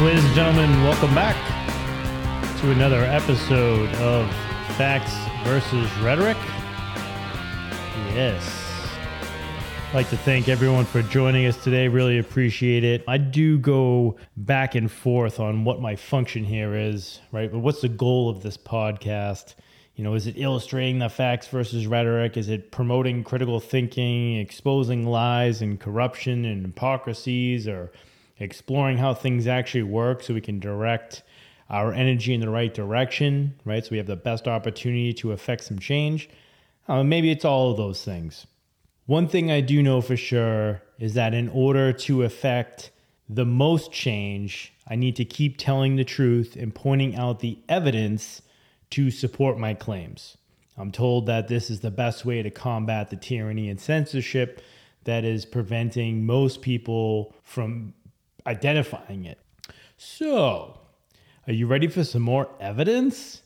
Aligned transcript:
Ladies 0.00 0.24
and 0.24 0.34
gentlemen, 0.34 0.70
welcome 0.82 1.14
back 1.14 1.36
to 2.60 2.70
another 2.70 3.04
episode 3.04 3.86
of 3.96 4.26
Facts 4.78 5.14
versus 5.46 5.92
Rhetoric. 5.98 6.38
Yes. 8.14 8.42
I'd 9.88 9.94
like 9.94 10.08
to 10.08 10.16
thank 10.16 10.48
everyone 10.48 10.86
for 10.86 11.02
joining 11.02 11.44
us 11.44 11.62
today. 11.62 11.86
Really 11.86 12.16
appreciate 12.16 12.82
it. 12.82 13.04
I 13.06 13.18
do 13.18 13.58
go 13.58 14.16
back 14.38 14.74
and 14.74 14.90
forth 14.90 15.38
on 15.38 15.64
what 15.64 15.82
my 15.82 15.96
function 15.96 16.44
here 16.44 16.74
is, 16.74 17.20
right? 17.30 17.52
But 17.52 17.58
what's 17.58 17.82
the 17.82 17.90
goal 17.90 18.30
of 18.30 18.42
this 18.42 18.56
podcast? 18.56 19.54
You 19.96 20.04
know, 20.04 20.14
is 20.14 20.26
it 20.26 20.36
illustrating 20.38 20.98
the 20.98 21.10
facts 21.10 21.48
versus 21.48 21.86
rhetoric? 21.86 22.38
Is 22.38 22.48
it 22.48 22.72
promoting 22.72 23.22
critical 23.22 23.60
thinking, 23.60 24.38
exposing 24.38 25.04
lies 25.04 25.60
and 25.60 25.78
corruption 25.78 26.46
and 26.46 26.64
hypocrisies, 26.64 27.68
or 27.68 27.92
exploring 28.40 28.98
how 28.98 29.14
things 29.14 29.46
actually 29.46 29.84
work 29.84 30.22
so 30.22 30.34
we 30.34 30.40
can 30.40 30.58
direct 30.58 31.22
our 31.68 31.92
energy 31.92 32.34
in 32.34 32.40
the 32.40 32.50
right 32.50 32.74
direction, 32.74 33.54
right? 33.64 33.84
So 33.84 33.92
we 33.92 33.98
have 33.98 34.06
the 34.06 34.16
best 34.16 34.48
opportunity 34.48 35.12
to 35.14 35.32
affect 35.32 35.62
some 35.62 35.78
change. 35.78 36.28
Uh, 36.88 37.04
maybe 37.04 37.30
it's 37.30 37.44
all 37.44 37.70
of 37.70 37.76
those 37.76 38.04
things. 38.04 38.46
One 39.06 39.28
thing 39.28 39.50
I 39.50 39.60
do 39.60 39.82
know 39.82 40.00
for 40.00 40.16
sure 40.16 40.82
is 40.98 41.14
that 41.14 41.34
in 41.34 41.48
order 41.48 41.92
to 41.92 42.22
affect 42.24 42.90
the 43.28 43.44
most 43.44 43.92
change, 43.92 44.72
I 44.88 44.96
need 44.96 45.14
to 45.16 45.24
keep 45.24 45.56
telling 45.56 45.94
the 45.94 46.04
truth 46.04 46.56
and 46.56 46.74
pointing 46.74 47.14
out 47.14 47.38
the 47.38 47.58
evidence 47.68 48.42
to 48.90 49.10
support 49.10 49.58
my 49.58 49.74
claims. 49.74 50.36
I'm 50.76 50.90
told 50.90 51.26
that 51.26 51.46
this 51.46 51.70
is 51.70 51.80
the 51.80 51.90
best 51.90 52.24
way 52.24 52.42
to 52.42 52.50
combat 52.50 53.10
the 53.10 53.16
tyranny 53.16 53.68
and 53.68 53.80
censorship 53.80 54.62
that 55.04 55.24
is 55.24 55.44
preventing 55.44 56.26
most 56.26 56.62
people 56.62 57.34
from 57.42 57.94
identifying 58.46 59.24
it. 59.24 59.38
So, 59.96 60.78
are 61.46 61.52
you 61.52 61.66
ready 61.66 61.88
for 61.88 62.04
some 62.04 62.22
more 62.22 62.48
evidence? 62.60 63.42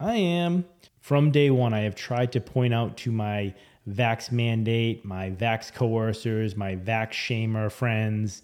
I 0.00 0.14
am. 0.14 0.64
From 1.00 1.30
day 1.30 1.50
one, 1.50 1.72
I 1.72 1.80
have 1.80 1.94
tried 1.94 2.32
to 2.32 2.40
point 2.40 2.74
out 2.74 2.96
to 2.98 3.10
my 3.10 3.54
vax 3.88 4.30
mandate, 4.30 5.04
my 5.04 5.30
vax 5.30 5.72
coercers, 5.72 6.56
my 6.56 6.76
vax 6.76 7.12
shamer 7.12 7.70
friends, 7.72 8.42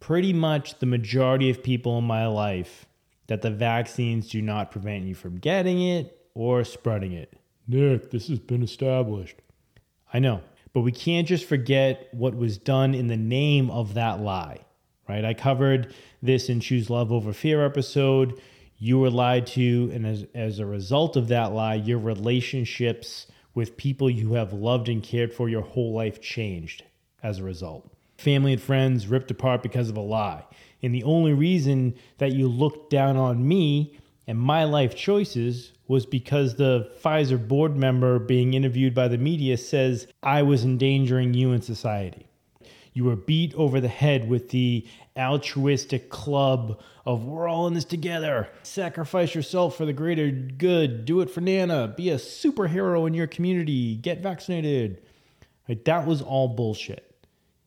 pretty 0.00 0.32
much 0.32 0.78
the 0.78 0.86
majority 0.86 1.50
of 1.50 1.62
people 1.62 1.98
in 1.98 2.04
my 2.04 2.26
life 2.26 2.86
that 3.26 3.42
the 3.42 3.50
vaccines 3.50 4.28
do 4.28 4.40
not 4.40 4.70
prevent 4.70 5.04
you 5.04 5.14
from 5.14 5.38
getting 5.38 5.80
it 5.82 6.28
or 6.34 6.64
spreading 6.64 7.12
it. 7.12 7.34
Nick, 7.66 8.10
this 8.10 8.28
has 8.28 8.38
been 8.38 8.62
established. 8.62 9.36
I 10.12 10.18
know, 10.18 10.40
but 10.72 10.80
we 10.80 10.92
can't 10.92 11.28
just 11.28 11.44
forget 11.44 12.08
what 12.12 12.34
was 12.34 12.56
done 12.56 12.94
in 12.94 13.08
the 13.08 13.16
name 13.16 13.70
of 13.70 13.94
that 13.94 14.20
lie, 14.20 14.60
right? 15.08 15.24
I 15.24 15.34
covered 15.34 15.94
this 16.22 16.48
in 16.48 16.60
Choose 16.60 16.90
Love 16.90 17.12
Over 17.12 17.32
Fear 17.32 17.64
episode. 17.64 18.40
You 18.76 18.98
were 18.98 19.10
lied 19.10 19.46
to, 19.48 19.90
and 19.92 20.06
as, 20.06 20.26
as 20.34 20.58
a 20.58 20.66
result 20.66 21.16
of 21.16 21.28
that 21.28 21.52
lie, 21.52 21.74
your 21.74 21.98
relationships 21.98 23.26
with 23.54 23.76
people 23.76 24.08
you 24.08 24.34
have 24.34 24.52
loved 24.52 24.88
and 24.88 25.02
cared 25.02 25.32
for 25.32 25.48
your 25.48 25.62
whole 25.62 25.92
life 25.92 26.20
changed 26.20 26.84
as 27.22 27.38
a 27.38 27.42
result. 27.42 27.90
Family 28.18 28.52
and 28.52 28.62
friends 28.62 29.08
ripped 29.08 29.30
apart 29.30 29.62
because 29.62 29.88
of 29.88 29.96
a 29.96 30.00
lie. 30.00 30.44
And 30.82 30.94
the 30.94 31.04
only 31.04 31.32
reason 31.32 31.94
that 32.18 32.32
you 32.32 32.46
looked 32.46 32.90
down 32.90 33.16
on 33.16 33.46
me 33.46 33.98
and 34.28 34.38
my 34.38 34.64
life 34.64 34.94
choices 34.94 35.72
was 35.88 36.04
because 36.04 36.54
the 36.54 36.92
Pfizer 37.02 37.48
board 37.48 37.76
member 37.76 38.18
being 38.18 38.54
interviewed 38.54 38.94
by 38.94 39.08
the 39.08 39.18
media 39.18 39.56
says 39.56 40.06
I 40.22 40.42
was 40.42 40.64
endangering 40.64 41.34
you 41.34 41.52
and 41.52 41.64
society. 41.64 42.27
You 42.98 43.04
were 43.04 43.14
beat 43.14 43.54
over 43.54 43.80
the 43.80 43.86
head 43.86 44.28
with 44.28 44.48
the 44.48 44.84
altruistic 45.16 46.10
club 46.10 46.80
of 47.06 47.24
we're 47.24 47.46
all 47.46 47.68
in 47.68 47.74
this 47.74 47.84
together. 47.84 48.48
Sacrifice 48.64 49.36
yourself 49.36 49.76
for 49.76 49.86
the 49.86 49.92
greater 49.92 50.32
good. 50.32 51.04
Do 51.04 51.20
it 51.20 51.30
for 51.30 51.40
Nana. 51.40 51.94
Be 51.96 52.10
a 52.10 52.16
superhero 52.16 53.06
in 53.06 53.14
your 53.14 53.28
community. 53.28 53.94
Get 53.94 54.20
vaccinated. 54.20 55.00
Right? 55.68 55.84
That 55.84 56.08
was 56.08 56.20
all 56.20 56.48
bullshit. 56.48 57.24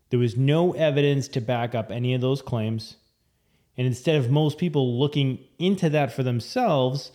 There 0.09 0.19
was 0.19 0.35
no 0.35 0.73
evidence 0.73 1.29
to 1.29 1.39
back 1.39 1.73
up 1.73 1.91
any 1.91 2.13
of 2.13 2.19
those 2.19 2.41
claims. 2.41 2.97
And 3.77 3.87
instead 3.87 4.17
of 4.17 4.29
most 4.29 4.57
people 4.57 4.99
looking 4.99 5.39
into 5.57 5.89
that 5.91 6.11
for 6.11 6.23
themselves, 6.23 7.13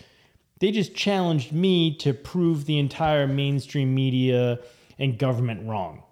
they 0.60 0.70
just 0.70 0.94
challenged 0.94 1.52
me 1.52 1.94
to 1.98 2.14
prove 2.14 2.64
the 2.64 2.78
entire 2.78 3.26
mainstream 3.26 3.94
media 3.94 4.60
and 4.98 5.18
government 5.18 5.68
wrong. 5.68 6.02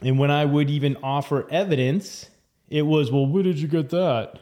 And 0.00 0.18
when 0.18 0.30
I 0.30 0.44
would 0.44 0.70
even 0.70 0.96
offer 1.02 1.46
evidence, 1.50 2.30
it 2.68 2.82
was, 2.82 3.10
well, 3.12 3.26
where 3.26 3.42
did 3.42 3.58
you 3.58 3.68
get 3.68 3.90
that? 3.90 4.38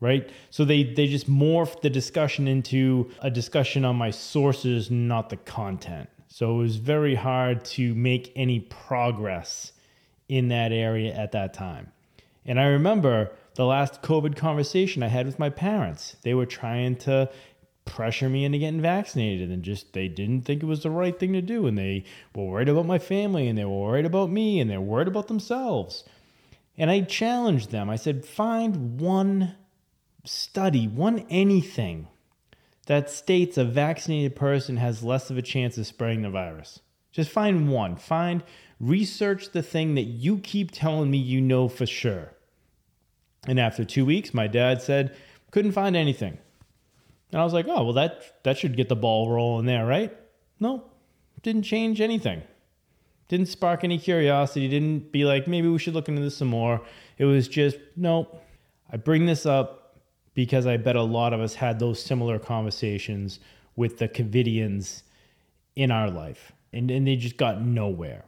Right? 0.00 0.28
So 0.50 0.64
they, 0.64 0.82
they 0.82 1.06
just 1.06 1.30
morphed 1.30 1.82
the 1.82 1.90
discussion 1.90 2.48
into 2.48 3.10
a 3.20 3.30
discussion 3.30 3.84
on 3.84 3.94
my 3.94 4.10
sources, 4.10 4.90
not 4.90 5.30
the 5.30 5.36
content. 5.36 6.08
So 6.26 6.54
it 6.54 6.62
was 6.62 6.76
very 6.76 7.14
hard 7.14 7.64
to 7.66 7.94
make 7.94 8.32
any 8.34 8.60
progress 8.60 9.72
in 10.28 10.48
that 10.48 10.72
area 10.72 11.14
at 11.14 11.32
that 11.32 11.54
time. 11.54 11.92
And 12.44 12.58
I 12.58 12.64
remember 12.64 13.30
the 13.54 13.66
last 13.66 14.02
COVID 14.02 14.34
conversation 14.34 15.02
I 15.02 15.08
had 15.08 15.26
with 15.26 15.38
my 15.38 15.50
parents. 15.50 16.16
They 16.22 16.34
were 16.34 16.46
trying 16.46 16.96
to 16.96 17.30
pressure 17.84 18.28
me 18.28 18.44
into 18.44 18.58
getting 18.58 18.80
vaccinated 18.80 19.50
and 19.50 19.62
just 19.62 19.92
they 19.92 20.08
didn't 20.08 20.42
think 20.42 20.62
it 20.62 20.66
was 20.66 20.82
the 20.82 20.90
right 20.90 21.18
thing 21.18 21.32
to 21.32 21.42
do 21.42 21.66
and 21.66 21.76
they 21.76 22.04
were 22.34 22.44
worried 22.44 22.68
about 22.68 22.86
my 22.86 22.98
family 22.98 23.48
and 23.48 23.58
they 23.58 23.64
were 23.64 23.80
worried 23.80 24.06
about 24.06 24.30
me 24.30 24.60
and 24.60 24.70
they're 24.70 24.80
worried 24.80 25.08
about 25.08 25.28
themselves. 25.28 26.04
And 26.78 26.90
I 26.90 27.02
challenged 27.02 27.70
them. 27.70 27.90
I 27.90 27.96
said, 27.96 28.24
find 28.24 29.00
one 29.00 29.56
study, 30.24 30.86
one 30.86 31.26
anything 31.28 32.08
that 32.86 33.10
states 33.10 33.58
a 33.58 33.64
vaccinated 33.64 34.34
person 34.34 34.76
has 34.76 35.02
less 35.02 35.30
of 35.30 35.38
a 35.38 35.42
chance 35.42 35.78
of 35.78 35.86
spreading 35.86 36.22
the 36.22 36.30
virus. 36.30 36.80
Just 37.12 37.30
find 37.30 37.68
one. 37.68 37.96
Find, 37.96 38.42
research 38.80 39.50
the 39.52 39.62
thing 39.62 39.94
that 39.94 40.02
you 40.02 40.38
keep 40.38 40.70
telling 40.70 41.10
me 41.10 41.18
you 41.18 41.40
know 41.40 41.68
for 41.68 41.86
sure. 41.86 42.32
And 43.46 43.60
after 43.60 43.84
two 43.84 44.04
weeks, 44.04 44.32
my 44.32 44.46
dad 44.46 44.82
said, 44.82 45.14
couldn't 45.50 45.72
find 45.72 45.94
anything. 45.94 46.38
And 47.32 47.40
I 47.40 47.44
was 47.44 47.52
like, 47.52 47.66
oh, 47.68 47.84
well, 47.84 47.92
that, 47.94 48.42
that 48.44 48.58
should 48.58 48.76
get 48.76 48.88
the 48.88 48.96
ball 48.96 49.30
rolling 49.30 49.66
there, 49.66 49.86
right? 49.86 50.14
No, 50.60 50.84
didn't 51.42 51.62
change 51.62 52.00
anything. 52.00 52.42
Didn't 53.28 53.48
spark 53.48 53.82
any 53.82 53.98
curiosity. 53.98 54.68
Didn't 54.68 55.10
be 55.10 55.24
like, 55.24 55.48
maybe 55.48 55.68
we 55.68 55.78
should 55.78 55.94
look 55.94 56.08
into 56.08 56.20
this 56.20 56.36
some 56.36 56.48
more. 56.48 56.82
It 57.16 57.24
was 57.24 57.48
just, 57.48 57.78
nope. 57.96 58.44
I 58.92 58.98
bring 58.98 59.24
this 59.24 59.46
up 59.46 59.96
because 60.34 60.66
I 60.66 60.76
bet 60.76 60.96
a 60.96 61.02
lot 61.02 61.32
of 61.32 61.40
us 61.40 61.54
had 61.54 61.78
those 61.78 62.02
similar 62.02 62.38
conversations 62.38 63.40
with 63.74 63.98
the 63.98 64.08
Covidians 64.08 65.02
in 65.74 65.90
our 65.90 66.10
life, 66.10 66.52
and, 66.72 66.90
and 66.90 67.06
they 67.06 67.16
just 67.16 67.38
got 67.38 67.62
nowhere. 67.62 68.24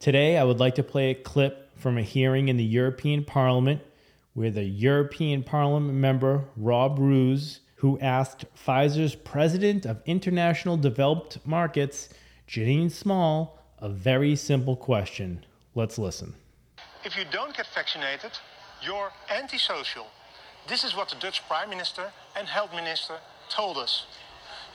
Today, 0.00 0.36
I 0.36 0.44
would 0.44 0.58
like 0.58 0.74
to 0.76 0.82
play 0.82 1.10
a 1.10 1.14
clip 1.14 1.78
from 1.78 1.96
a 1.96 2.02
hearing 2.02 2.48
in 2.48 2.56
the 2.56 2.64
European 2.64 3.24
Parliament 3.24 3.82
where 4.34 4.50
the 4.50 4.64
European 4.64 5.42
Parliament 5.42 5.94
member 5.94 6.44
Rob 6.56 6.98
Roos, 6.98 7.60
who 7.80 7.98
asked 8.00 8.44
Pfizer's 8.54 9.14
president 9.14 9.86
of 9.86 10.02
international 10.04 10.76
developed 10.76 11.38
markets, 11.46 12.10
Janine 12.46 12.90
Small, 12.90 13.58
a 13.78 13.88
very 13.88 14.36
simple 14.36 14.76
question. 14.76 15.46
Let's 15.74 15.96
listen. 15.98 16.34
If 17.04 17.16
you 17.16 17.24
don't 17.32 17.56
get 17.56 17.66
vaccinated, 17.74 18.32
you're 18.82 19.10
antisocial. 19.30 20.08
This 20.68 20.84
is 20.84 20.94
what 20.94 21.08
the 21.08 21.16
Dutch 21.16 21.40
Prime 21.48 21.70
Minister 21.70 22.12
and 22.36 22.46
Health 22.46 22.74
Minister 22.74 23.14
told 23.48 23.78
us. 23.78 24.04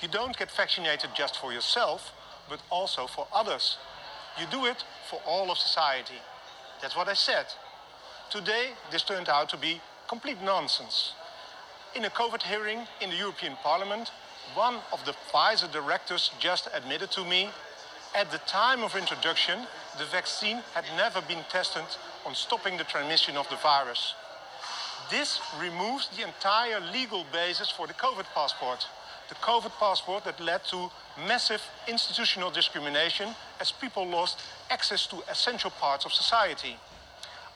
You 0.02 0.08
don't 0.08 0.36
get 0.36 0.50
vaccinated 0.50 1.12
just 1.16 1.40
for 1.40 1.54
yourself, 1.54 2.12
but 2.50 2.60
also 2.72 3.06
for 3.06 3.28
others. 3.32 3.78
You 4.40 4.48
do 4.50 4.66
it 4.66 4.84
for 5.12 5.20
all 5.28 5.52
of 5.52 5.60
society. 5.60 6.22
That's 6.82 6.96
what 6.96 7.08
I 7.08 7.14
said. 7.14 7.46
Today, 8.32 8.70
this 8.92 9.04
turned 9.04 9.30
out 9.30 9.48
to 9.50 9.58
be 9.58 9.80
complete 10.08 10.42
nonsense. 10.42 11.14
In 11.96 12.04
a 12.04 12.10
COVID 12.10 12.44
hearing 12.44 12.82
in 13.00 13.10
the 13.10 13.16
European 13.16 13.56
Parliament, 13.64 14.12
one 14.54 14.76
of 14.92 15.06
the 15.06 15.16
Pfizer 15.32 15.72
directors 15.72 16.32
just 16.40 16.68
admitted 16.74 17.10
to 17.12 17.24
me 17.24 17.50
at 18.14 18.30
the 18.32 18.38
time 18.40 18.84
of 18.84 18.98
introduction, 18.98 19.60
the 19.98 20.04
vaccine 20.06 20.62
had 20.74 20.84
never 20.98 21.22
been 21.22 21.44
tested 21.50 21.86
on 22.26 22.36
stopping 22.36 22.78
the 22.78 22.84
transmission 22.84 23.38
of 23.38 23.48
the 23.50 23.56
virus. 23.58 24.14
This 25.10 25.40
removes 25.58 26.10
the 26.10 26.24
entire 26.24 26.82
legal 26.92 27.26
basis 27.32 27.70
for 27.70 27.88
the 27.88 27.94
COVID 27.94 28.26
passport. 28.34 28.86
The 29.30 29.36
COVID 29.36 29.72
passport 29.80 30.26
that 30.26 30.40
led 30.42 30.66
to 30.66 30.90
massive 31.26 31.62
institutional 31.88 32.52
discrimination 32.52 33.30
as 33.62 33.72
people 33.72 34.06
lost 34.06 34.42
access 34.70 35.08
to 35.08 35.24
essential 35.32 35.72
parts 35.72 36.06
of 36.06 36.12
society. 36.12 36.76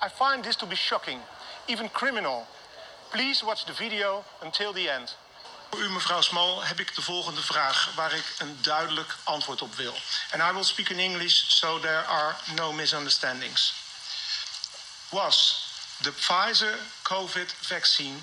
I 0.02 0.08
find 0.08 0.46
this 0.46 0.56
to 0.58 0.66
be 0.66 0.78
shocking, 0.78 1.20
even 1.68 1.90
criminal. 1.90 2.48
Please 3.12 3.44
watch 3.44 3.66
the 3.66 3.74
video 3.74 4.24
until 4.42 4.74
the 4.74 4.90
end. 4.90 5.16
Voor 5.70 5.80
u, 5.80 5.90
mevrouw 5.90 6.22
Small, 6.22 6.60
heb 6.62 6.80
ik 6.80 6.96
de 6.96 7.02
volgende 7.02 7.42
vraag 7.42 7.92
waar 7.96 8.14
ik 8.14 8.36
een 8.38 8.58
duidelijk 8.62 9.16
antwoord 9.24 9.62
op 9.62 9.76
wil. 9.76 9.96
And 10.32 10.42
I 10.42 10.54
will 10.54 10.64
speak 10.64 10.90
in 10.90 11.00
English 11.00 11.44
so 11.48 11.80
there 11.80 12.06
are 12.06 12.36
no 12.56 12.72
misunderstandings. 12.72 13.74
Was 15.10 15.66
the 16.02 16.12
Pfizer 16.12 16.78
COVID 17.02 17.56
vaccine 17.62 18.18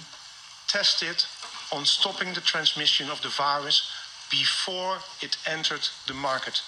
tested 0.64 1.26
on 1.68 1.86
stopping 1.86 2.34
the 2.34 2.42
transmission 2.42 3.10
of 3.10 3.20
the 3.20 3.30
virus 3.30 3.90
before 4.28 4.98
it 5.18 5.38
entered 5.42 5.90
the 6.04 6.14
market? 6.14 6.62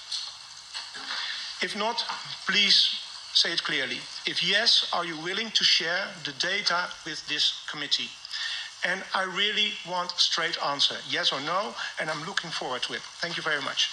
If 1.61 1.75
not, 1.75 2.05
please 2.47 2.99
say 3.39 3.53
it 3.53 3.63
clearly. 3.63 3.99
If 4.27 4.43
yes, 4.43 4.91
are 4.93 5.05
you 5.05 5.17
willing 5.23 5.51
to 5.53 5.63
share 5.63 6.05
the 6.25 6.33
data 6.41 6.89
with 7.07 7.27
this 7.29 7.65
committee? 7.71 8.11
And 8.85 9.03
I 9.15 9.25
really 9.25 9.71
want 9.89 10.11
a 10.13 10.21
straight 10.21 10.59
answer, 10.65 10.97
yes 11.09 11.33
or 11.33 11.41
no, 11.43 11.73
and 12.01 12.11
I'm 12.11 12.27
looking 12.27 12.51
forward 12.51 12.83
to 12.83 12.95
it. 12.95 13.01
Thank 13.23 13.37
you 13.37 13.43
very 13.43 13.63
much. 13.63 13.91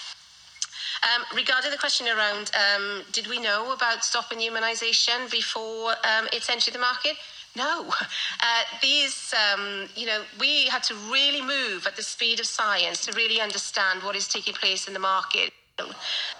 Um, 1.06 1.22
regarding 1.34 1.70
the 1.70 1.78
question 1.78 2.08
around, 2.08 2.50
um, 2.54 3.02
did 3.12 3.28
we 3.28 3.38
know 3.38 3.72
about 3.72 4.04
stopping 4.04 4.38
immunisation 4.38 5.30
before 5.30 5.90
um, 5.90 6.26
it's 6.32 6.50
entered 6.50 6.74
the 6.74 6.80
market? 6.80 7.16
No. 7.56 7.86
Uh, 8.42 8.62
these, 8.80 9.34
um, 9.34 9.88
you 9.96 10.06
know, 10.06 10.22
we 10.38 10.66
had 10.66 10.82
to 10.84 10.94
really 11.10 11.42
move 11.42 11.86
at 11.86 11.96
the 11.96 12.02
speed 12.02 12.38
of 12.38 12.46
science 12.46 13.04
to 13.04 13.12
really 13.12 13.40
understand 13.40 14.02
what 14.02 14.14
is 14.14 14.28
taking 14.28 14.54
place 14.54 14.86
in 14.86 14.94
the 14.94 15.00
market. 15.00 15.50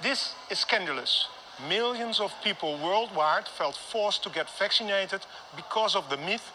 This 0.02 0.34
is 0.50 0.58
scandalous. 0.60 1.26
Millions 1.68 2.20
of 2.20 2.34
people 2.44 2.78
worldwide 2.84 3.48
felt 3.48 3.76
forced 3.76 4.22
to 4.22 4.30
get 4.30 4.48
vaccinated 4.58 5.20
because 5.56 5.96
of 5.96 6.08
the 6.10 6.16
myth 6.18 6.52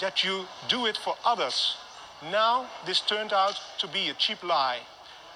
that 0.00 0.24
you 0.24 0.46
do 0.68 0.86
it 0.86 0.96
for 0.96 1.14
others. 1.24 1.76
Now, 2.30 2.66
this 2.84 3.00
turned 3.00 3.32
out 3.32 3.60
to 3.78 3.86
be 3.86 4.08
a 4.08 4.14
cheap 4.14 4.42
lie. 4.42 4.80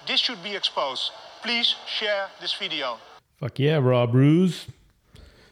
This 0.05 0.19
should 0.19 0.43
be 0.43 0.55
exposed. 0.55 1.11
Please 1.41 1.75
share 1.85 2.27
this 2.41 2.53
video. 2.53 2.97
Fuck 3.39 3.59
yeah, 3.59 3.77
Rob 3.77 4.13
Roos. 4.13 4.67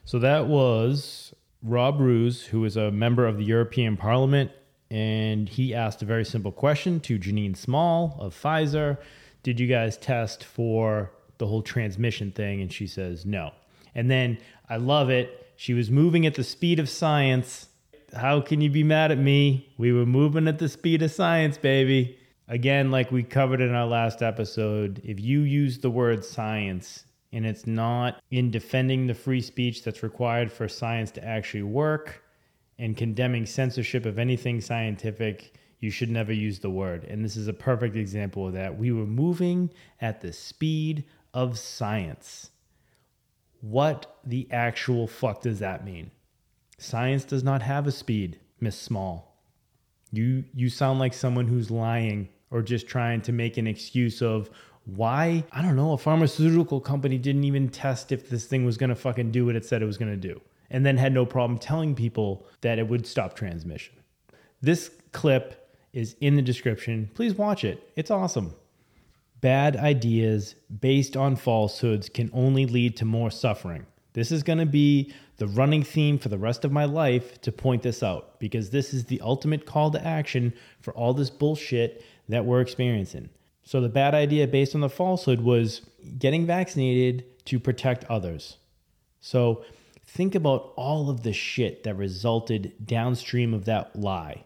So 0.03 0.19
that 0.19 0.47
was 0.47 1.33
Rob 1.63 1.99
Roos, 1.99 2.45
who 2.47 2.65
is 2.65 2.75
a 2.75 2.91
member 2.91 3.25
of 3.25 3.37
the 3.37 3.45
European 3.45 3.95
Parliament, 3.95 4.51
and 4.91 5.47
he 5.47 5.73
asked 5.73 6.01
a 6.01 6.05
very 6.05 6.25
simple 6.25 6.51
question 6.51 6.99
to 7.01 7.17
Janine 7.17 7.55
Small 7.55 8.17
of 8.19 8.35
Pfizer 8.35 8.97
Did 9.43 9.59
you 9.59 9.67
guys 9.67 9.97
test 9.97 10.43
for 10.43 11.11
the 11.37 11.47
whole 11.47 11.61
transmission 11.61 12.31
thing? 12.31 12.61
And 12.61 12.71
she 12.71 12.87
says 12.87 13.25
no. 13.25 13.51
And 13.93 14.09
then 14.11 14.37
I 14.69 14.77
love 14.77 15.09
it. 15.09 15.53
She 15.55 15.73
was 15.73 15.89
moving 15.89 16.25
at 16.25 16.35
the 16.35 16.43
speed 16.43 16.79
of 16.79 16.89
science. 16.89 17.69
How 18.13 18.41
can 18.41 18.61
you 18.61 18.69
be 18.69 18.83
mad 18.83 19.11
at 19.11 19.17
me? 19.17 19.73
We 19.77 19.91
were 19.93 20.05
moving 20.05 20.47
at 20.47 20.59
the 20.59 20.69
speed 20.69 21.01
of 21.01 21.11
science, 21.11 21.57
baby. 21.57 22.17
Again, 22.47 22.91
like 22.91 23.11
we 23.11 23.23
covered 23.23 23.61
in 23.61 23.73
our 23.73 23.87
last 23.87 24.21
episode, 24.21 25.01
if 25.03 25.19
you 25.19 25.41
use 25.41 25.79
the 25.79 25.89
word 25.89 26.23
science 26.23 27.05
and 27.31 27.45
it's 27.45 27.65
not 27.65 28.21
in 28.31 28.51
defending 28.51 29.07
the 29.07 29.15
free 29.15 29.41
speech 29.41 29.83
that's 29.83 30.03
required 30.03 30.51
for 30.51 30.67
science 30.67 31.09
to 31.11 31.25
actually 31.25 31.63
work 31.63 32.21
and 32.77 32.95
condemning 32.95 33.45
censorship 33.45 34.05
of 34.05 34.19
anything 34.19 34.61
scientific, 34.61 35.57
you 35.79 35.89
should 35.89 36.09
never 36.09 36.33
use 36.33 36.59
the 36.59 36.69
word. 36.69 37.03
And 37.05 37.23
this 37.23 37.35
is 37.35 37.47
a 37.47 37.53
perfect 37.53 37.95
example 37.95 38.47
of 38.47 38.53
that. 38.53 38.77
We 38.77 38.91
were 38.91 39.05
moving 39.05 39.71
at 40.01 40.21
the 40.21 40.31
speed 40.31 41.05
of 41.35 41.59
science. 41.59 42.49
What 43.61 44.19
the 44.25 44.47
actual 44.49 45.05
fuck 45.05 45.41
does 45.41 45.59
that 45.59 45.85
mean? 45.85 46.09
Science 46.79 47.25
does 47.25 47.43
not 47.43 47.61
have 47.61 47.85
a 47.85 47.91
speed, 47.91 48.39
Miss 48.59 48.79
Small. 48.79 49.37
You 50.11 50.45
you 50.53 50.69
sound 50.69 50.99
like 50.99 51.13
someone 51.13 51.47
who's 51.47 51.69
lying 51.69 52.29
or 52.51 52.61
just 52.61 52.87
trying 52.87 53.21
to 53.21 53.33
make 53.33 53.57
an 53.57 53.67
excuse 53.67 54.21
of 54.21 54.49
why 54.85 55.43
I 55.51 55.61
don't 55.61 55.75
know 55.75 55.91
a 55.91 55.97
pharmaceutical 55.97 56.79
company 56.79 57.17
didn't 57.17 57.43
even 57.43 57.69
test 57.69 58.11
if 58.11 58.29
this 58.29 58.45
thing 58.45 58.65
was 58.65 58.77
going 58.77 58.91
to 58.91 58.95
fucking 58.95 59.31
do 59.31 59.45
what 59.45 59.55
it 59.55 59.65
said 59.65 59.81
it 59.81 59.85
was 59.85 59.97
going 59.97 60.11
to 60.11 60.17
do 60.17 60.39
and 60.69 60.85
then 60.85 60.97
had 60.97 61.13
no 61.13 61.25
problem 61.25 61.59
telling 61.59 61.95
people 61.95 62.45
that 62.61 62.79
it 62.79 62.87
would 62.87 63.05
stop 63.05 63.35
transmission. 63.35 63.95
This 64.61 64.91
clip 65.11 65.69
is 65.91 66.15
in 66.21 66.35
the 66.35 66.41
description. 66.41 67.09
Please 67.13 67.35
watch 67.35 67.63
it. 67.63 67.91
It's 67.95 68.11
awesome. 68.11 68.53
Bad 69.45 69.77
ideas 69.77 70.55
based 70.79 71.15
on 71.15 71.35
falsehoods 71.35 72.09
can 72.09 72.31
only 72.33 72.65
lead 72.65 72.97
to 72.97 73.05
more 73.05 73.29
suffering. 73.29 73.85
This 74.13 74.31
is 74.31 74.41
going 74.41 74.57
to 74.57 74.65
be 74.65 75.13
the 75.37 75.45
running 75.45 75.83
theme 75.83 76.17
for 76.17 76.29
the 76.29 76.37
rest 76.39 76.65
of 76.65 76.71
my 76.71 76.85
life 76.85 77.39
to 77.41 77.51
point 77.51 77.83
this 77.83 78.01
out 78.01 78.39
because 78.39 78.71
this 78.71 78.91
is 78.91 79.05
the 79.05 79.21
ultimate 79.21 79.67
call 79.67 79.91
to 79.91 80.03
action 80.03 80.51
for 80.81 80.95
all 80.95 81.13
this 81.13 81.29
bullshit 81.29 82.03
that 82.27 82.43
we're 82.43 82.59
experiencing. 82.59 83.29
So 83.61 83.81
the 83.81 83.87
bad 83.87 84.15
idea 84.15 84.47
based 84.47 84.73
on 84.73 84.81
the 84.81 84.89
falsehood 84.89 85.41
was 85.41 85.83
getting 86.17 86.47
vaccinated 86.47 87.45
to 87.45 87.59
protect 87.59 88.03
others. 88.05 88.57
So 89.21 89.63
think 90.07 90.33
about 90.33 90.73
all 90.75 91.07
of 91.07 91.21
the 91.21 91.33
shit 91.33 91.83
that 91.83 91.93
resulted 91.97 92.73
downstream 92.83 93.53
of 93.53 93.65
that 93.65 93.95
lie. 93.95 94.45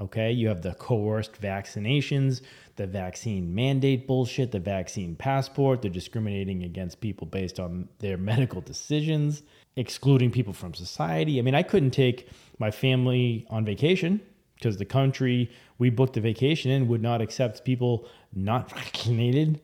Okay, 0.00 0.32
you 0.32 0.48
have 0.48 0.62
the 0.62 0.72
coerced 0.74 1.38
vaccinations, 1.42 2.40
the 2.76 2.86
vaccine 2.86 3.54
mandate 3.54 4.06
bullshit, 4.06 4.50
the 4.50 4.58
vaccine 4.58 5.14
passport, 5.14 5.82
they're 5.82 5.90
discriminating 5.90 6.62
against 6.62 7.02
people 7.02 7.26
based 7.26 7.60
on 7.60 7.86
their 7.98 8.16
medical 8.16 8.62
decisions, 8.62 9.42
excluding 9.76 10.30
people 10.30 10.54
from 10.54 10.72
society. 10.72 11.38
I 11.38 11.42
mean, 11.42 11.54
I 11.54 11.62
couldn't 11.62 11.90
take 11.90 12.30
my 12.58 12.70
family 12.70 13.46
on 13.50 13.66
vacation 13.66 14.22
because 14.54 14.78
the 14.78 14.86
country 14.86 15.50
we 15.76 15.90
booked 15.90 16.14
the 16.14 16.22
vacation 16.22 16.70
in 16.70 16.88
would 16.88 17.02
not 17.02 17.20
accept 17.20 17.64
people 17.66 18.08
not 18.32 18.70
vaccinated. 18.74 19.60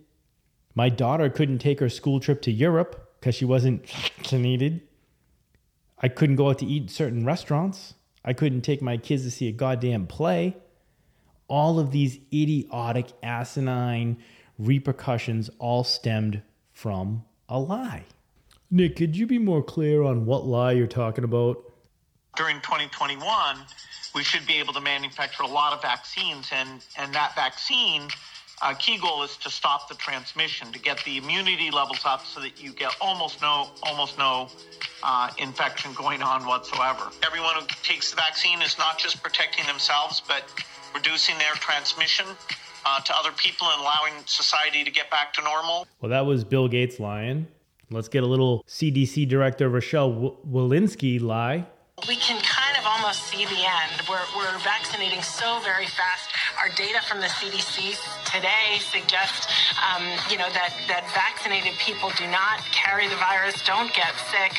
My 0.74 0.90
daughter 0.90 1.30
couldn't 1.30 1.58
take 1.58 1.80
her 1.80 1.88
school 1.88 2.20
trip 2.20 2.42
to 2.42 2.52
Europe 2.52 3.14
because 3.18 3.34
she 3.34 3.46
wasn't 3.46 3.88
vaccinated. 4.18 4.82
I 5.98 6.08
couldn't 6.08 6.36
go 6.36 6.50
out 6.50 6.58
to 6.58 6.66
eat 6.66 6.90
certain 6.90 7.24
restaurants. 7.24 7.94
I 8.26 8.32
couldn't 8.32 8.62
take 8.62 8.82
my 8.82 8.96
kids 8.96 9.22
to 9.22 9.30
see 9.30 9.48
a 9.48 9.52
goddamn 9.52 10.08
play. 10.08 10.56
All 11.48 11.78
of 11.78 11.92
these 11.92 12.18
idiotic, 12.32 13.12
asinine 13.22 14.18
repercussions 14.58 15.48
all 15.60 15.84
stemmed 15.84 16.42
from 16.72 17.24
a 17.48 17.58
lie. 17.58 18.04
Nick, 18.70 18.96
could 18.96 19.16
you 19.16 19.26
be 19.26 19.38
more 19.38 19.62
clear 19.62 20.02
on 20.02 20.26
what 20.26 20.44
lie 20.44 20.72
you're 20.72 20.88
talking 20.88 21.22
about? 21.22 21.62
During 22.36 22.56
2021, 22.56 23.56
we 24.14 24.24
should 24.24 24.44
be 24.46 24.54
able 24.54 24.72
to 24.72 24.80
manufacture 24.80 25.44
a 25.44 25.46
lot 25.46 25.72
of 25.72 25.80
vaccines, 25.80 26.48
and, 26.52 26.84
and 26.98 27.14
that 27.14 27.34
vaccine 27.36 28.02
uh, 28.62 28.74
key 28.74 28.98
goal 28.98 29.22
is 29.22 29.36
to 29.38 29.50
stop 29.50 29.88
the 29.88 29.94
transmission, 29.96 30.72
to 30.72 30.78
get 30.78 31.02
the 31.04 31.18
immunity 31.18 31.70
levels 31.70 32.00
up 32.04 32.24
so 32.24 32.40
that 32.40 32.62
you 32.62 32.72
get 32.72 32.94
almost 33.00 33.42
no 33.42 33.68
almost 33.82 34.18
no 34.18 34.48
uh, 35.02 35.30
infection 35.38 35.92
going 35.94 36.22
on 36.22 36.46
whatsoever. 36.46 37.10
Everyone 37.24 37.54
who 37.54 37.66
takes 37.82 38.10
the 38.10 38.16
vaccine 38.16 38.62
is 38.62 38.78
not 38.78 38.98
just 38.98 39.22
protecting 39.22 39.66
themselves, 39.66 40.22
but 40.26 40.44
reducing 40.94 41.36
their 41.38 41.54
transmission 41.54 42.26
uh, 42.86 43.00
to 43.00 43.14
other 43.16 43.32
people 43.32 43.66
and 43.70 43.80
allowing 43.80 44.12
society 44.24 44.84
to 44.84 44.90
get 44.90 45.10
back 45.10 45.32
to 45.34 45.42
normal. 45.42 45.86
Well, 46.00 46.10
that 46.10 46.24
was 46.24 46.44
Bill 46.44 46.68
Gates 46.68 46.98
lying. 46.98 47.46
Let's 47.90 48.08
get 48.08 48.22
a 48.22 48.26
little 48.26 48.64
CDC 48.66 49.28
Director 49.28 49.68
Rochelle 49.68 50.38
Walensky 50.48 51.20
lie. 51.20 51.66
We 52.08 52.16
can 52.16 52.40
kind 52.42 52.76
of 52.76 52.84
almost 52.84 53.22
see 53.24 53.44
the 53.44 53.56
end. 53.56 54.02
We're, 54.08 54.20
we're 54.36 54.58
vaccinating 54.58 55.22
so 55.22 55.60
very 55.60 55.86
fast. 55.86 56.30
Our 56.58 56.70
data 56.70 57.02
from 57.02 57.20
the 57.20 57.26
CDC 57.26 57.96
today 58.24 58.78
suggests, 58.78 59.46
um, 59.76 60.02
you 60.30 60.38
know, 60.38 60.48
that, 60.50 60.72
that 60.88 61.04
vaccinated 61.12 61.78
people 61.78 62.10
do 62.16 62.26
not 62.28 62.60
carry 62.72 63.08
the 63.08 63.16
virus, 63.16 63.62
don't 63.62 63.92
get 63.92 64.14
sick. 64.30 64.56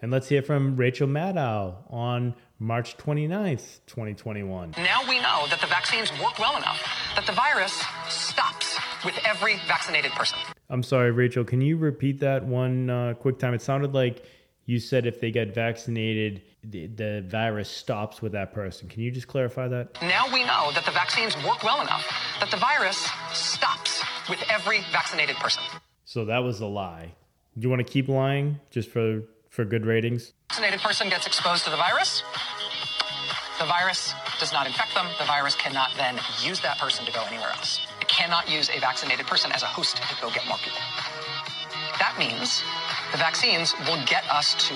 And 0.00 0.10
let's 0.10 0.28
hear 0.28 0.42
from 0.42 0.76
Rachel 0.76 1.08
Maddow 1.08 1.76
on 1.90 2.34
March 2.58 2.96
29th, 2.98 3.80
2021. 3.86 4.74
Now 4.76 5.00
we 5.08 5.18
know 5.18 5.46
that 5.48 5.60
the 5.60 5.66
vaccines 5.66 6.10
work 6.22 6.38
well 6.38 6.56
enough 6.56 6.82
that 7.16 7.26
the 7.26 7.32
virus 7.32 7.82
stops 8.08 8.76
with 9.04 9.18
every 9.24 9.56
vaccinated 9.66 10.12
person. 10.12 10.38
I'm 10.68 10.82
sorry, 10.82 11.10
Rachel. 11.10 11.44
Can 11.44 11.60
you 11.60 11.76
repeat 11.76 12.20
that 12.20 12.44
one 12.44 12.90
uh, 12.90 13.14
quick 13.14 13.38
time? 13.38 13.54
It 13.54 13.62
sounded 13.62 13.94
like 13.94 14.24
you 14.66 14.78
said 14.78 15.06
if 15.06 15.20
they 15.20 15.30
get 15.30 15.54
vaccinated, 15.54 16.42
the, 16.64 16.86
the, 16.86 17.24
virus 17.26 17.68
stops 17.68 18.22
with 18.22 18.32
that 18.32 18.52
person. 18.52 18.88
Can 18.88 19.02
you 19.02 19.10
just 19.10 19.26
clarify 19.26 19.66
that? 19.68 20.00
Now 20.02 20.26
we 20.32 20.44
know 20.44 20.70
that 20.74 20.84
the 20.84 20.92
vaccines 20.92 21.36
work 21.44 21.62
well 21.64 21.80
enough 21.80 22.06
that 22.40 22.50
the 22.50 22.56
virus 22.56 23.08
stops 23.32 24.02
with 24.28 24.42
every 24.48 24.80
vaccinated 24.92 25.36
person. 25.36 25.62
So 26.04 26.24
that 26.26 26.38
was 26.38 26.60
a 26.60 26.66
lie. 26.66 27.12
Do 27.56 27.62
you 27.62 27.70
want 27.70 27.84
to 27.84 27.90
keep 27.92 28.08
lying 28.08 28.60
just 28.70 28.88
for, 28.90 29.22
for 29.50 29.64
good 29.64 29.84
ratings? 29.84 30.32
A 30.50 30.54
vaccinated 30.54 30.80
person 30.80 31.08
gets 31.08 31.26
exposed 31.26 31.64
to 31.64 31.70
the 31.70 31.76
virus. 31.76 32.22
The 33.58 33.66
virus 33.66 34.14
does 34.38 34.52
not 34.52 34.66
infect 34.66 34.94
them. 34.94 35.06
The 35.18 35.24
virus 35.24 35.54
cannot 35.54 35.90
then 35.96 36.18
use 36.42 36.60
that 36.60 36.78
person 36.78 37.04
to 37.06 37.12
go 37.12 37.22
anywhere 37.22 37.50
else. 37.50 37.80
It 38.00 38.08
cannot 38.08 38.50
use 38.50 38.70
a 38.70 38.78
vaccinated 38.80 39.26
person 39.26 39.52
as 39.52 39.62
a 39.62 39.66
host 39.66 39.96
to 39.96 40.16
go 40.20 40.30
get 40.30 40.46
more 40.48 40.58
people. 40.58 40.80
That 41.98 42.16
means 42.18 42.64
the 43.12 43.18
vaccines 43.18 43.74
will 43.86 44.02
get 44.06 44.24
us 44.30 44.54
to 44.68 44.74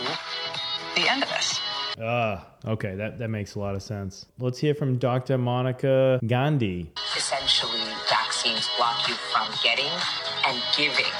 the 0.95 1.09
end 1.09 1.23
of 1.23 1.29
this. 1.31 1.59
Ah, 2.01 2.47
okay, 2.67 2.95
that, 2.95 3.19
that 3.19 3.29
makes 3.29 3.55
a 3.55 3.59
lot 3.59 3.75
of 3.75 3.83
sense. 3.83 4.27
Let's 4.39 4.59
hear 4.59 4.75
from 4.75 4.99
Dr. 4.99 5.39
Monica 5.39 6.21
Gandhi. 6.27 6.93
Essentially, 7.17 7.81
vaccines 8.11 8.69
block 8.77 9.09
you 9.09 9.15
from 9.15 9.49
getting 9.65 9.91
and 10.47 10.63
giving 10.77 11.11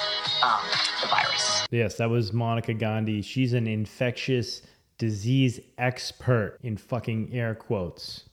um, 0.43 0.61
the 1.01 1.09
virus. 1.09 1.67
Yes, 1.71 1.95
that 1.97 2.11
was 2.11 2.35
Monica 2.35 2.75
Gandhi. 2.75 3.23
She's 3.23 3.55
an 3.55 3.67
infectious 3.67 4.61
disease 4.99 5.61
expert 5.79 6.59
in 6.63 6.77
fucking 6.77 7.31
air 7.33 7.55
quotes. 7.55 8.25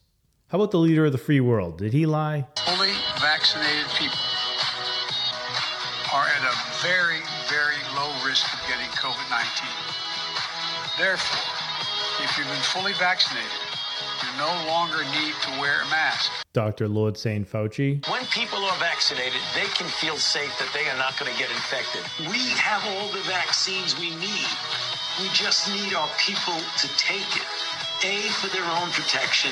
How 0.48 0.58
about 0.58 0.72
the 0.72 0.80
leader 0.80 1.06
of 1.06 1.14
the 1.14 1.18
free 1.18 1.40
world? 1.40 1.78
Did 1.78 1.94
he 1.94 2.06
lie? 2.06 2.46
Fully 2.66 2.92
vaccinated 3.20 3.88
people 3.98 4.20
are 6.14 6.28
at 6.28 6.44
a 6.44 6.86
very, 6.86 7.22
Therefore, 10.98 11.44
if 12.24 12.38
you've 12.38 12.48
been 12.48 12.68
fully 12.70 12.94
vaccinated, 12.94 13.50
you 14.22 14.30
no 14.38 14.52
longer 14.68 15.04
need 15.06 15.34
to 15.42 15.60
wear 15.60 15.82
a 15.82 15.90
mask. 15.90 16.32
Dr. 16.54 16.88
Lord 16.88 17.18
St. 17.18 17.50
Fauci. 17.50 18.08
When 18.08 18.26
people 18.28 18.60
are 18.64 18.78
vaccinated, 18.78 19.42
they 19.56 19.66
can 19.74 19.88
feel 19.88 20.18
safe 20.18 20.54
that 20.60 20.70
they 20.74 20.88
are 20.90 20.98
not 20.98 21.18
going 21.18 21.32
to 21.32 21.38
get 21.38 21.50
infected. 21.50 22.06
We 22.30 22.54
have 22.62 22.86
all 22.94 23.10
the 23.10 23.26
vaccines 23.26 23.98
we 23.98 24.14
need. 24.22 24.48
We 25.20 25.30
just 25.34 25.68
need 25.74 25.94
our 25.94 26.10
people 26.20 26.54
to 26.54 26.88
take 26.98 27.26
it. 27.36 27.50
A, 28.06 28.22
for 28.38 28.48
their 28.54 28.66
own 28.78 28.90
protection, 28.92 29.52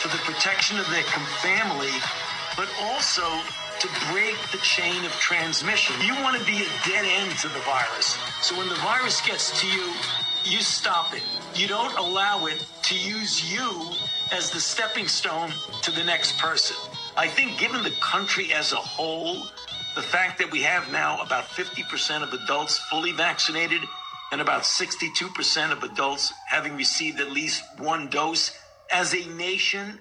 for 0.00 0.08
the 0.08 0.20
protection 0.28 0.78
of 0.78 0.88
their 0.90 1.04
family, 1.40 1.94
but 2.56 2.68
also 2.82 3.24
to 3.84 4.12
break 4.12 4.36
the 4.50 4.58
chain 4.58 5.04
of 5.04 5.12
transmission. 5.12 5.94
You 6.00 6.14
want 6.22 6.38
to 6.38 6.44
be 6.46 6.56
a 6.56 6.88
dead 6.88 7.04
end 7.04 7.38
to 7.40 7.48
the 7.48 7.60
virus. 7.60 8.16
So 8.40 8.56
when 8.56 8.68
the 8.70 8.76
virus 8.76 9.20
gets 9.20 9.60
to 9.60 9.66
you, 9.66 9.92
you 10.42 10.60
stop 10.60 11.14
it. 11.14 11.22
You 11.54 11.68
don't 11.68 11.94
allow 11.98 12.46
it 12.46 12.64
to 12.84 12.94
use 12.94 13.52
you 13.52 13.90
as 14.32 14.48
the 14.48 14.58
stepping 14.58 15.06
stone 15.06 15.50
to 15.82 15.90
the 15.90 16.02
next 16.02 16.38
person. 16.38 16.76
I 17.18 17.28
think, 17.28 17.58
given 17.58 17.82
the 17.82 17.92
country 18.00 18.54
as 18.54 18.72
a 18.72 18.76
whole, 18.76 19.42
the 19.94 20.02
fact 20.02 20.38
that 20.38 20.50
we 20.50 20.62
have 20.62 20.90
now 20.90 21.20
about 21.20 21.44
50% 21.44 22.22
of 22.22 22.32
adults 22.32 22.78
fully 22.90 23.12
vaccinated 23.12 23.82
and 24.32 24.40
about 24.40 24.62
62% 24.62 25.72
of 25.72 25.82
adults 25.82 26.32
having 26.48 26.74
received 26.74 27.20
at 27.20 27.32
least 27.32 27.62
one 27.78 28.08
dose, 28.08 28.50
as 28.90 29.14
a 29.14 29.28
nation, 29.36 29.98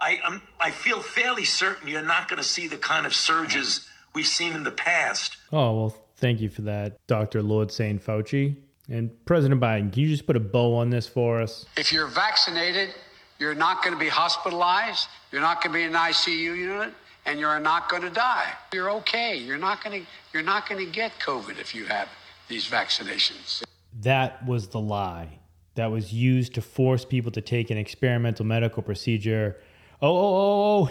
I, 0.00 0.20
I'm, 0.24 0.42
I 0.60 0.70
feel 0.70 1.00
fairly 1.00 1.44
certain 1.44 1.88
you're 1.88 2.02
not 2.02 2.28
going 2.28 2.38
to 2.38 2.48
see 2.48 2.68
the 2.68 2.76
kind 2.76 3.06
of 3.06 3.14
surges 3.14 3.88
we've 4.14 4.26
seen 4.26 4.52
in 4.54 4.64
the 4.64 4.70
past. 4.70 5.36
Oh, 5.52 5.74
well, 5.74 5.96
thank 6.16 6.40
you 6.40 6.48
for 6.48 6.62
that, 6.62 6.98
Dr. 7.06 7.42
Lord 7.42 7.70
St. 7.70 8.04
Fauci. 8.04 8.56
And 8.88 9.10
President 9.24 9.60
Biden, 9.60 9.92
can 9.92 10.02
you 10.02 10.08
just 10.08 10.26
put 10.26 10.36
a 10.36 10.40
bow 10.40 10.76
on 10.76 10.90
this 10.90 11.08
for 11.08 11.40
us? 11.40 11.66
If 11.76 11.92
you're 11.92 12.06
vaccinated, 12.06 12.90
you're 13.38 13.54
not 13.54 13.82
going 13.82 13.94
to 13.94 13.98
be 13.98 14.08
hospitalized, 14.08 15.08
you're 15.32 15.40
not 15.40 15.62
going 15.62 15.72
to 15.72 15.78
be 15.78 15.84
in 15.84 15.90
an 15.90 15.96
ICU 15.96 16.56
unit, 16.56 16.94
and 17.26 17.40
you're 17.40 17.58
not 17.58 17.88
going 17.88 18.02
to 18.02 18.10
die. 18.10 18.52
You're 18.72 18.90
okay. 18.92 19.36
You're 19.36 19.58
not 19.58 19.82
going 19.82 20.02
to 20.02 20.06
you're 20.32 20.44
not 20.44 20.68
going 20.68 20.84
to 20.84 20.90
get 20.90 21.12
COVID 21.18 21.58
if 21.58 21.74
you 21.74 21.86
have 21.86 22.08
these 22.48 22.68
vaccinations. 22.68 23.64
That 24.00 24.46
was 24.46 24.68
the 24.68 24.80
lie 24.80 25.40
that 25.74 25.90
was 25.90 26.12
used 26.12 26.54
to 26.54 26.62
force 26.62 27.04
people 27.04 27.30
to 27.30 27.40
take 27.40 27.70
an 27.70 27.78
experimental 27.78 28.44
medical 28.44 28.82
procedure. 28.82 29.56
Oh, 30.02 30.16
oh, 30.16 30.36
oh, 30.36 30.90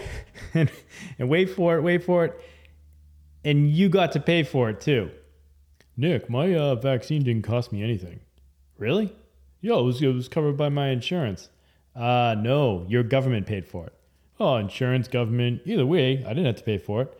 and, 0.54 0.70
and 1.18 1.28
wait 1.28 1.50
for 1.50 1.76
it, 1.76 1.82
wait 1.82 2.04
for 2.04 2.24
it. 2.24 2.40
And 3.44 3.70
you 3.70 3.88
got 3.88 4.12
to 4.12 4.20
pay 4.20 4.42
for 4.42 4.70
it 4.70 4.80
too. 4.80 5.10
Nick, 5.96 6.28
my 6.28 6.54
uh, 6.54 6.74
vaccine 6.74 7.22
didn't 7.22 7.42
cost 7.42 7.72
me 7.72 7.82
anything. 7.82 8.20
Really? 8.78 9.14
Yeah, 9.60 9.78
it 9.78 9.82
was, 9.82 10.02
it 10.02 10.08
was 10.08 10.28
covered 10.28 10.56
by 10.56 10.68
my 10.68 10.88
insurance. 10.88 11.48
Uh, 11.94 12.36
no, 12.38 12.84
your 12.88 13.02
government 13.02 13.46
paid 13.46 13.66
for 13.66 13.86
it. 13.86 13.94
Oh, 14.38 14.56
insurance, 14.56 15.08
government, 15.08 15.62
either 15.64 15.86
way, 15.86 16.22
I 16.24 16.28
didn't 16.28 16.46
have 16.46 16.56
to 16.56 16.64
pay 16.64 16.76
for 16.76 17.02
it. 17.02 17.18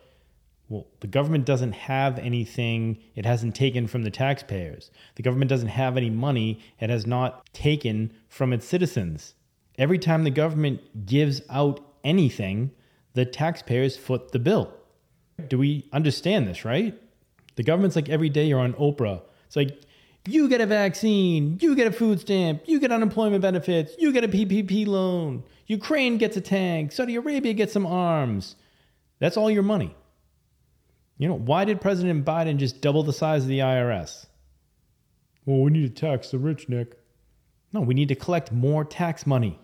Well, 0.69 0.85
the 0.99 1.07
government 1.07 1.45
doesn't 1.45 1.71
have 1.71 2.19
anything 2.19 2.99
it 3.15 3.25
hasn't 3.25 3.55
taken 3.55 3.87
from 3.87 4.03
the 4.03 4.11
taxpayers. 4.11 4.91
The 5.15 5.23
government 5.23 5.49
doesn't 5.49 5.69
have 5.69 5.97
any 5.97 6.09
money 6.09 6.59
it 6.79 6.89
has 6.89 7.07
not 7.07 7.51
taken 7.53 8.13
from 8.27 8.53
its 8.53 8.67
citizens. 8.67 9.33
Every 9.77 9.99
time 9.99 10.23
the 10.23 10.31
government 10.31 11.05
gives 11.05 11.41
out 11.49 11.79
anything, 12.03 12.71
the 13.13 13.25
taxpayers 13.25 13.95
foot 13.95 14.31
the 14.31 14.39
bill. 14.39 14.73
Do 15.47 15.57
we 15.57 15.87
understand 15.93 16.47
this, 16.47 16.65
right? 16.65 16.99
The 17.55 17.63
government's 17.63 17.95
like 17.95 18.09
every 18.09 18.29
day 18.29 18.45
you're 18.45 18.59
on 18.59 18.73
Oprah. 18.73 19.21
It's 19.45 19.55
like, 19.55 19.81
you 20.27 20.49
get 20.49 20.61
a 20.61 20.65
vaccine, 20.65 21.57
you 21.61 21.75
get 21.75 21.87
a 21.87 21.91
food 21.91 22.19
stamp, 22.19 22.63
you 22.65 22.79
get 22.79 22.91
unemployment 22.91 23.41
benefits, 23.41 23.95
you 23.97 24.11
get 24.11 24.23
a 24.23 24.27
PPP 24.27 24.85
loan, 24.85 25.43
Ukraine 25.67 26.17
gets 26.17 26.35
a 26.35 26.41
tank, 26.41 26.91
Saudi 26.91 27.15
Arabia 27.15 27.53
gets 27.53 27.73
some 27.73 27.85
arms. 27.85 28.55
That's 29.19 29.37
all 29.37 29.49
your 29.49 29.63
money. 29.63 29.95
You 31.17 31.29
know, 31.29 31.37
why 31.37 31.65
did 31.65 31.81
President 31.81 32.25
Biden 32.25 32.57
just 32.57 32.81
double 32.81 33.03
the 33.03 33.13
size 33.13 33.43
of 33.43 33.47
the 33.47 33.59
IRS? 33.59 34.25
Well, 35.45 35.61
we 35.61 35.71
need 35.71 35.95
to 35.95 36.01
tax 36.01 36.29
the 36.29 36.37
rich, 36.37 36.67
Nick. 36.67 36.99
No, 37.73 37.81
we 37.81 37.93
need 37.93 38.09
to 38.09 38.15
collect 38.15 38.51
more 38.51 38.83
tax 38.83 39.25
money. 39.25 39.59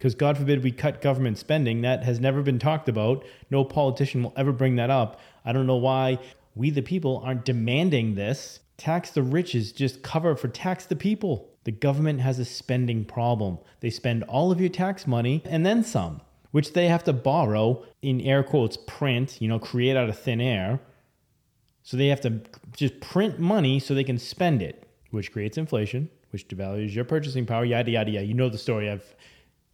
Because 0.00 0.14
God 0.14 0.38
forbid 0.38 0.64
we 0.64 0.72
cut 0.72 1.02
government 1.02 1.36
spending. 1.36 1.82
That 1.82 2.04
has 2.04 2.18
never 2.18 2.40
been 2.40 2.58
talked 2.58 2.88
about. 2.88 3.22
No 3.50 3.64
politician 3.64 4.22
will 4.22 4.32
ever 4.34 4.50
bring 4.50 4.76
that 4.76 4.88
up. 4.88 5.20
I 5.44 5.52
don't 5.52 5.66
know 5.66 5.76
why 5.76 6.18
we, 6.54 6.70
the 6.70 6.80
people, 6.80 7.20
aren't 7.22 7.44
demanding 7.44 8.14
this. 8.14 8.60
Tax 8.78 9.10
the 9.10 9.22
rich 9.22 9.54
is 9.54 9.72
just 9.72 10.02
cover 10.02 10.34
for 10.36 10.48
tax 10.48 10.86
the 10.86 10.96
people. 10.96 11.50
The 11.64 11.72
government 11.72 12.22
has 12.22 12.38
a 12.38 12.46
spending 12.46 13.04
problem. 13.04 13.58
They 13.80 13.90
spend 13.90 14.22
all 14.22 14.50
of 14.50 14.58
your 14.58 14.70
tax 14.70 15.06
money 15.06 15.42
and 15.44 15.66
then 15.66 15.84
some, 15.84 16.22
which 16.50 16.72
they 16.72 16.88
have 16.88 17.04
to 17.04 17.12
borrow 17.12 17.84
in 18.00 18.22
air 18.22 18.42
quotes 18.42 18.78
print, 18.78 19.36
you 19.42 19.48
know, 19.48 19.58
create 19.58 19.98
out 19.98 20.08
of 20.08 20.18
thin 20.18 20.40
air. 20.40 20.80
So 21.82 21.98
they 21.98 22.06
have 22.06 22.22
to 22.22 22.40
just 22.74 23.00
print 23.00 23.38
money 23.38 23.78
so 23.78 23.92
they 23.92 24.04
can 24.04 24.18
spend 24.18 24.62
it, 24.62 24.88
which 25.10 25.30
creates 25.30 25.58
inflation, 25.58 26.08
which 26.30 26.48
devalues 26.48 26.94
your 26.94 27.04
purchasing 27.04 27.44
power, 27.44 27.66
yada, 27.66 27.90
yada, 27.90 28.10
yada. 28.10 28.24
You 28.24 28.32
know 28.32 28.48
the 28.48 28.56
story. 28.56 28.88
I've 28.88 29.14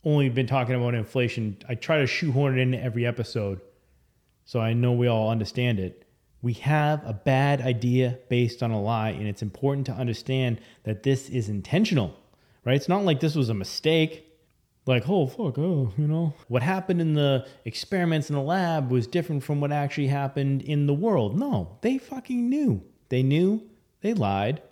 only 0.07 0.29
been 0.31 0.47
talking 0.47 0.75
about 0.75 0.95
inflation. 0.95 1.59
I 1.69 1.75
try 1.75 1.99
to 1.99 2.07
shoehorn 2.07 2.59
it 2.59 2.63
into 2.63 2.83
every 2.83 3.05
episode 3.05 3.61
so 4.47 4.61
I 4.61 4.73
know 4.73 4.93
we 4.93 5.09
all 5.09 5.29
understand 5.29 5.81
it. 5.81 6.05
We 6.41 6.53
have 6.55 7.05
a 7.05 7.13
bad 7.13 7.61
idea 7.61 8.21
based 8.29 8.63
on 8.63 8.71
a 8.71 8.81
lie, 8.81 9.11
and 9.11 9.27
it's 9.27 9.43
important 9.43 9.87
to 9.87 9.93
understand 9.93 10.61
that 10.85 11.03
this 11.03 11.29
is 11.29 11.49
intentional, 11.49 12.17
right? 12.65 12.77
It's 12.77 12.89
not 12.89 13.05
like 13.05 13.19
this 13.19 13.35
was 13.35 13.49
a 13.49 13.55
mistake. 13.55 14.23
Like, 14.87 15.09
oh, 15.09 15.27
fuck, 15.27 15.59
oh, 15.59 15.93
you 15.99 16.07
know. 16.07 16.33
What 16.47 16.63
happened 16.63 17.01
in 17.01 17.15
the 17.15 17.45
experiments 17.65 18.31
in 18.31 18.37
the 18.37 18.43
lab 18.43 18.93
was 18.93 19.09
different 19.09 19.43
from 19.43 19.61
what 19.61 19.73
actually 19.73 20.07
happened 20.07 20.63
in 20.63 20.87
the 20.87 20.95
world. 20.95 21.37
No, 21.37 21.79
they 21.81 21.99
fucking 21.99 22.49
knew. 22.49 22.85
They 23.09 23.25
knew, 23.25 23.69
they 24.03 24.15
lied. 24.15 24.63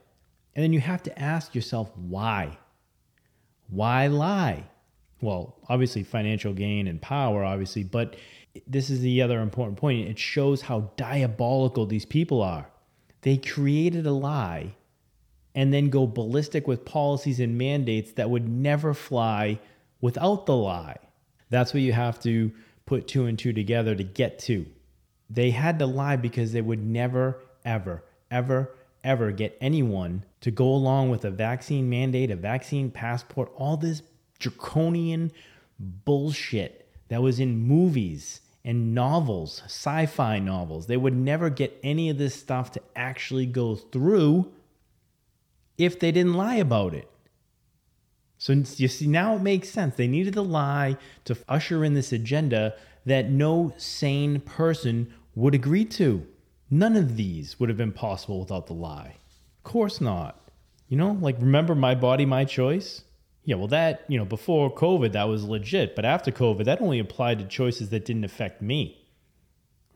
And 0.54 0.62
then 0.62 0.72
you 0.72 0.78
have 0.78 1.02
to 1.02 1.18
ask 1.18 1.52
yourself, 1.52 1.90
why? 1.96 2.58
Why 3.66 4.06
lie? 4.06 4.68
Well, 5.20 5.56
obviously, 5.68 6.02
financial 6.02 6.52
gain 6.52 6.86
and 6.86 7.00
power, 7.00 7.44
obviously, 7.44 7.84
but 7.84 8.16
this 8.66 8.90
is 8.90 9.00
the 9.00 9.22
other 9.22 9.40
important 9.40 9.78
point. 9.78 10.08
It 10.08 10.18
shows 10.18 10.62
how 10.62 10.92
diabolical 10.96 11.86
these 11.86 12.04
people 12.04 12.42
are. 12.42 12.68
They 13.22 13.36
created 13.38 14.06
a 14.06 14.12
lie 14.12 14.74
and 15.54 15.72
then 15.72 15.88
go 15.88 16.06
ballistic 16.06 16.66
with 16.66 16.84
policies 16.84 17.40
and 17.40 17.56
mandates 17.56 18.12
that 18.12 18.30
would 18.30 18.48
never 18.48 18.92
fly 18.92 19.60
without 20.00 20.46
the 20.46 20.56
lie. 20.56 20.98
That's 21.50 21.72
what 21.72 21.82
you 21.82 21.92
have 21.92 22.20
to 22.20 22.52
put 22.86 23.08
two 23.08 23.26
and 23.26 23.38
two 23.38 23.52
together 23.52 23.94
to 23.94 24.04
get 24.04 24.38
to. 24.40 24.66
They 25.30 25.50
had 25.50 25.78
to 25.78 25.86
lie 25.86 26.16
because 26.16 26.52
they 26.52 26.60
would 26.60 26.84
never, 26.84 27.40
ever, 27.64 28.04
ever, 28.30 28.74
ever 29.02 29.32
get 29.32 29.56
anyone 29.60 30.24
to 30.40 30.50
go 30.50 30.66
along 30.66 31.10
with 31.10 31.24
a 31.24 31.30
vaccine 31.30 31.88
mandate, 31.88 32.30
a 32.30 32.36
vaccine 32.36 32.90
passport, 32.90 33.50
all 33.56 33.76
this 33.76 34.02
draconian 34.44 35.32
bullshit 35.78 36.86
that 37.08 37.22
was 37.22 37.40
in 37.40 37.56
movies 37.58 38.40
and 38.64 38.94
novels, 38.94 39.62
sci 39.66 40.06
fi 40.06 40.38
novels. 40.38 40.86
They 40.86 40.96
would 40.96 41.16
never 41.16 41.50
get 41.50 41.78
any 41.82 42.10
of 42.10 42.18
this 42.18 42.34
stuff 42.34 42.72
to 42.72 42.82
actually 42.94 43.46
go 43.46 43.74
through 43.74 44.52
if 45.76 45.98
they 45.98 46.12
didn't 46.12 46.34
lie 46.34 46.56
about 46.56 46.94
it. 46.94 47.10
So 48.38 48.52
you 48.52 48.88
see, 48.88 49.06
now 49.06 49.36
it 49.36 49.42
makes 49.42 49.70
sense. 49.70 49.96
They 49.96 50.08
needed 50.08 50.34
to 50.34 50.42
lie 50.42 50.98
to 51.24 51.36
usher 51.48 51.84
in 51.84 51.94
this 51.94 52.12
agenda 52.12 52.74
that 53.06 53.30
no 53.30 53.72
sane 53.78 54.40
person 54.40 55.12
would 55.34 55.54
agree 55.54 55.84
to. 55.86 56.26
None 56.70 56.96
of 56.96 57.16
these 57.16 57.58
would 57.58 57.68
have 57.70 57.78
been 57.78 57.92
possible 57.92 58.40
without 58.40 58.66
the 58.66 58.74
lie. 58.74 59.16
Of 59.58 59.64
course 59.64 60.00
not. 60.00 60.38
You 60.88 60.98
know, 60.98 61.12
like 61.12 61.36
remember 61.38 61.74
my 61.74 61.94
body, 61.94 62.26
my 62.26 62.44
choice? 62.44 63.04
Yeah, 63.44 63.56
well, 63.56 63.68
that, 63.68 64.04
you 64.08 64.18
know, 64.18 64.24
before 64.24 64.74
COVID, 64.74 65.12
that 65.12 65.28
was 65.28 65.44
legit. 65.44 65.94
But 65.94 66.06
after 66.06 66.30
COVID, 66.30 66.64
that 66.64 66.80
only 66.80 66.98
applied 66.98 67.38
to 67.40 67.44
choices 67.44 67.90
that 67.90 68.06
didn't 68.06 68.24
affect 68.24 68.62
me, 68.62 69.06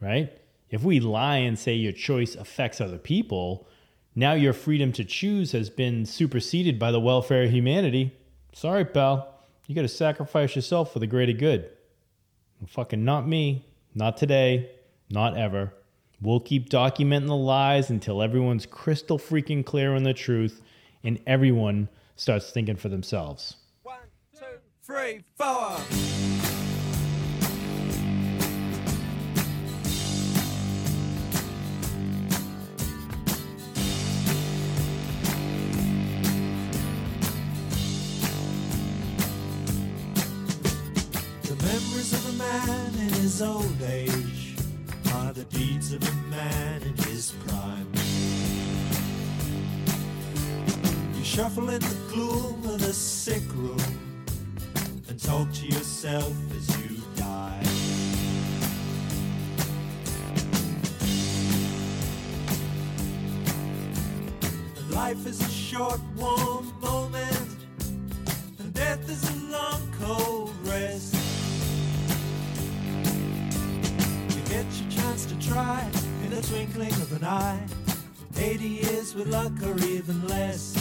right? 0.01 0.31
If 0.71 0.83
we 0.83 1.01
lie 1.01 1.39
and 1.39 1.59
say 1.59 1.75
your 1.75 1.93
choice 1.93 2.35
affects 2.35 2.81
other 2.81 2.99
people, 2.99 3.67
now 4.15 4.35
your 4.35 4.53
freedom 4.53 4.93
to 4.93 5.05
choose 5.05 5.53
has 5.53 5.71
been 5.71 6.05
superseded 6.05 6.79
by 6.79 6.91
the 6.91 7.01
welfare 7.01 7.45
of 7.45 7.51
humanity. 7.51 8.15
Sorry, 8.53 8.85
pal. 8.85 9.35
You 9.67 9.75
got 9.75 9.83
to 9.83 9.89
sacrifice 9.89 10.55
yourself 10.55 10.93
for 10.93 10.99
the 10.99 11.07
greater 11.07 11.33
good. 11.33 11.71
fucking 12.67 13.05
not 13.05 13.27
me. 13.27 13.65
Not 13.95 14.17
today. 14.17 14.71
Not 15.09 15.39
ever. 15.39 15.73
We'll 16.21 16.41
keep 16.41 16.69
documenting 16.69 17.29
the 17.29 17.37
lies 17.37 17.89
until 17.91 18.21
everyone's 18.21 18.67
crystal 18.67 19.19
freaking 19.19 19.65
clear 19.65 19.95
on 19.95 20.03
the 20.03 20.13
truth 20.13 20.61
and 21.03 21.21
everyone 21.27 21.89
starts 22.19 22.51
thinking 22.51 22.77
for 22.77 22.89
themselves. 22.89 23.57
One, 23.83 23.97
two, 24.37 24.45
three, 24.83 25.25
four. 25.37 25.79
of 42.11 42.35
a 42.35 42.39
man 42.39 42.95
in 42.95 43.13
his 43.21 43.43
old 43.43 43.83
age 43.83 44.57
are 45.13 45.33
the 45.35 45.45
deeds 45.45 45.93
of 45.93 46.03
a 46.03 46.13
man 46.31 46.83
in 46.83 46.97
his 46.97 47.33
prime 47.47 48.38
shuffle 51.39 51.71
in 51.71 51.79
the 51.79 51.97
gloom 52.13 52.61
of 52.65 52.81
the 52.81 52.93
sick 52.93 53.45
room 53.55 53.79
and 55.09 55.23
talk 55.23 55.47
to 55.53 55.67
yourself 55.67 56.35
as 56.57 56.67
you 56.81 56.97
die. 57.15 57.63
Life 64.91 65.25
is 65.29 65.41
a 65.41 65.49
short, 65.49 66.01
warm 66.17 66.75
moment, 66.81 67.57
and 68.59 68.75
death 68.75 69.09
is 69.09 69.23
a 69.31 69.53
long, 69.53 69.81
cold 70.01 70.53
rest. 70.65 71.15
You 74.35 74.43
get 74.49 74.67
your 74.81 74.91
chance 74.91 75.25
to 75.27 75.39
try 75.39 75.89
in 76.25 76.31
the 76.31 76.43
twinkling 76.43 76.95
of 76.95 77.13
an 77.13 77.23
eye. 77.23 77.65
80 78.37 78.65
years 78.65 79.15
with 79.15 79.29
luck 79.29 79.53
or 79.63 79.79
even 79.85 80.27
less. 80.27 80.78